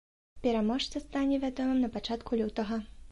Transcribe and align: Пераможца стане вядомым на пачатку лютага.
Пераможца 0.45 1.01
стане 1.03 1.37
вядомым 1.43 1.77
на 1.83 1.91
пачатку 1.99 2.41
лютага. 2.41 2.81